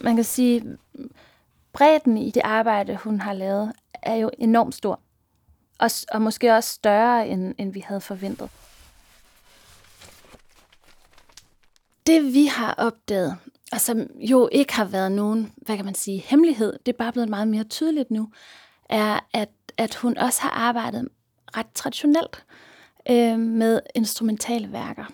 Man 0.00 0.14
kan 0.14 0.24
sige, 0.24 0.78
bredden 1.72 2.18
i 2.18 2.30
det 2.30 2.42
arbejde, 2.44 2.96
hun 2.96 3.20
har 3.20 3.32
lavet, 3.32 3.72
er 4.02 4.14
jo 4.14 4.30
enormt 4.38 4.74
stor, 4.74 5.00
og, 5.78 5.90
og 6.12 6.22
måske 6.22 6.54
også 6.54 6.72
større, 6.72 7.28
end, 7.28 7.54
end 7.58 7.72
vi 7.72 7.80
havde 7.80 8.00
forventet. 8.00 8.50
Det 12.06 12.34
vi 12.34 12.46
har 12.46 12.74
opdaget, 12.74 13.36
og 13.72 13.80
som 13.80 13.98
jo 14.16 14.48
ikke 14.52 14.74
har 14.74 14.84
været 14.84 15.12
nogen, 15.12 15.52
hvad 15.56 15.76
kan 15.76 15.84
man 15.84 15.94
sige, 15.94 16.18
hemmelighed, 16.18 16.72
det 16.86 16.92
er 16.92 16.96
bare 16.96 17.12
blevet 17.12 17.28
meget 17.28 17.48
mere 17.48 17.64
tydeligt 17.64 18.10
nu, 18.10 18.28
er, 18.88 19.20
at, 19.32 19.50
at 19.76 19.94
hun 19.94 20.18
også 20.18 20.42
har 20.42 20.50
arbejdet 20.50 21.08
ret 21.56 21.66
traditionelt 21.74 22.44
øh, 23.10 23.38
med 23.38 23.80
instrumentale 23.94 24.72
værker. 24.72 25.04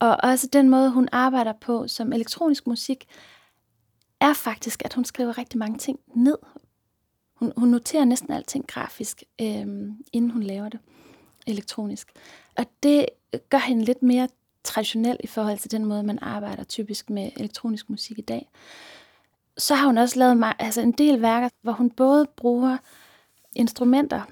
Og 0.00 0.16
også 0.22 0.48
den 0.52 0.70
måde, 0.70 0.90
hun 0.90 1.08
arbejder 1.12 1.52
på 1.60 1.88
som 1.88 2.12
elektronisk 2.12 2.66
musik, 2.66 3.06
er 4.22 4.32
faktisk, 4.32 4.82
at 4.84 4.94
hun 4.94 5.04
skriver 5.04 5.38
rigtig 5.38 5.58
mange 5.58 5.78
ting 5.78 6.00
ned. 6.14 6.38
Hun, 7.34 7.52
hun 7.56 7.68
noterer 7.68 8.04
næsten 8.04 8.32
alting 8.32 8.66
grafisk, 8.66 9.22
øh, 9.40 9.66
inden 10.12 10.30
hun 10.30 10.42
laver 10.42 10.68
det 10.68 10.80
elektronisk. 11.46 12.12
Og 12.56 12.66
det 12.82 13.06
gør 13.48 13.58
hende 13.58 13.84
lidt 13.84 14.02
mere 14.02 14.28
traditionel 14.64 15.16
i 15.20 15.26
forhold 15.26 15.58
til 15.58 15.70
den 15.70 15.84
måde, 15.84 16.02
man 16.02 16.18
arbejder 16.22 16.64
typisk 16.64 17.10
med 17.10 17.30
elektronisk 17.36 17.90
musik 17.90 18.18
i 18.18 18.22
dag. 18.22 18.48
Så 19.58 19.74
har 19.74 19.86
hun 19.86 19.98
også 19.98 20.18
lavet 20.18 20.54
altså 20.58 20.80
en 20.80 20.92
del 20.92 21.22
værker, 21.22 21.48
hvor 21.62 21.72
hun 21.72 21.90
både 21.90 22.26
bruger 22.36 22.76
instrumenter 23.54 24.22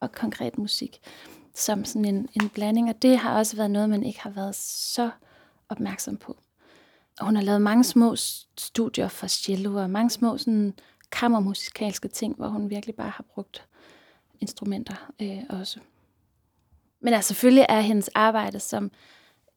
og 0.00 0.12
konkret 0.12 0.58
musik 0.58 1.00
som 1.54 1.84
sådan 1.84 2.04
en, 2.04 2.28
en 2.42 2.48
blanding, 2.48 2.88
og 2.88 3.02
det 3.02 3.18
har 3.18 3.38
også 3.38 3.56
været 3.56 3.70
noget, 3.70 3.90
man 3.90 4.02
ikke 4.02 4.20
har 4.20 4.30
været 4.30 4.54
så 4.54 5.10
opmærksom 5.68 6.16
på. 6.16 6.36
Hun 7.20 7.36
har 7.36 7.42
lavet 7.42 7.62
mange 7.62 7.84
små 7.84 8.16
studier 8.58 9.08
for 9.08 9.26
cello, 9.26 9.82
og 9.82 9.90
mange 9.90 10.10
små 10.10 10.38
sådan 10.38 10.74
kammermusikalske 11.12 12.08
ting, 12.08 12.36
hvor 12.36 12.48
hun 12.48 12.70
virkelig 12.70 12.94
bare 12.94 13.10
har 13.10 13.24
brugt 13.34 13.66
instrumenter 14.40 15.12
øh, 15.22 15.42
også. 15.48 15.80
Men 17.00 17.14
altså, 17.14 17.28
selvfølgelig 17.28 17.66
er 17.68 17.80
hendes 17.80 18.08
arbejde 18.14 18.60
som 18.60 18.90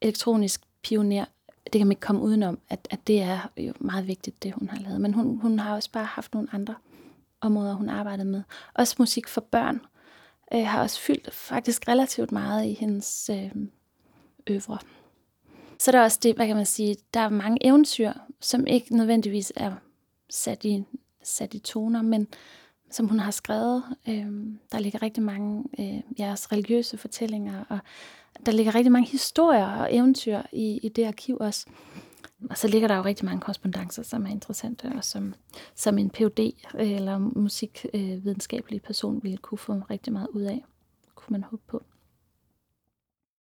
elektronisk 0.01 0.61
pioner, 0.83 1.25
det 1.63 1.79
kan 1.79 1.87
man 1.87 1.91
ikke 1.91 2.01
komme 2.01 2.21
udenom, 2.21 2.59
at, 2.69 2.87
at 2.89 3.07
det 3.07 3.21
er 3.21 3.39
jo 3.57 3.73
meget 3.79 4.07
vigtigt, 4.07 4.43
det 4.43 4.53
hun 4.53 4.69
har 4.69 4.79
lavet. 4.79 5.01
Men 5.01 5.13
hun, 5.13 5.39
hun 5.41 5.59
har 5.59 5.75
også 5.75 5.91
bare 5.91 6.05
haft 6.05 6.33
nogle 6.33 6.49
andre 6.51 6.75
områder, 7.41 7.73
hun 7.73 7.89
arbejdede 7.89 8.27
med. 8.27 8.43
Også 8.73 8.95
musik 8.99 9.27
for 9.27 9.41
børn 9.41 9.81
øh, 10.53 10.65
har 10.65 10.81
også 10.81 10.99
fyldt 10.99 11.33
faktisk 11.33 11.87
relativt 11.87 12.31
meget 12.31 12.65
i 12.65 12.73
hendes 12.73 13.29
øh, 13.33 13.51
øvre. 14.47 14.77
Så 15.83 15.91
der 15.91 16.01
også 16.01 16.19
det, 16.23 16.35
hvad 16.35 16.47
kan 16.47 16.55
man 16.55 16.65
sige, 16.65 16.95
der 17.13 17.19
er 17.19 17.29
mange 17.29 17.67
eventyr, 17.67 18.11
som 18.41 18.67
ikke 18.67 18.95
nødvendigvis 18.95 19.53
er 19.55 19.73
sat 20.29 20.65
i, 20.65 20.83
sat 21.23 21.53
i 21.53 21.59
toner, 21.59 22.01
men 22.01 22.27
som 22.91 23.07
hun 23.07 23.19
har 23.19 23.31
skrevet. 23.31 23.83
Øh, 24.09 24.25
der 24.71 24.79
ligger 24.79 25.01
rigtig 25.01 25.23
mange 25.23 25.63
øh, 25.79 26.19
jeres 26.19 26.51
religiøse 26.51 26.97
fortællinger, 26.97 27.63
og 27.69 27.79
der 28.45 28.51
ligger 28.51 28.75
rigtig 28.75 28.91
mange 28.91 29.11
historier 29.11 29.65
og 29.65 29.95
eventyr 29.95 30.41
i, 30.51 30.79
i 30.83 30.89
det 30.89 31.05
arkiv 31.05 31.37
også. 31.39 31.65
Og 32.49 32.57
så 32.57 32.67
ligger 32.67 32.87
der 32.87 32.95
jo 32.95 33.03
rigtig 33.03 33.25
mange 33.25 33.41
korrespondencer, 33.41 34.03
som 34.03 34.25
er 34.25 34.29
interessante, 34.29 34.91
og 34.95 35.03
som, 35.03 35.33
som 35.75 35.97
en 35.97 36.09
PhD 36.09 36.53
eller 36.79 37.17
musikvidenskabelig 37.17 38.81
person 38.81 39.23
ville 39.23 39.37
kunne 39.37 39.57
få 39.57 39.73
rigtig 39.89 40.13
meget 40.13 40.27
ud 40.27 40.41
af, 40.41 40.63
kunne 41.15 41.31
man 41.31 41.43
håbe 41.43 41.63
på. 41.67 41.83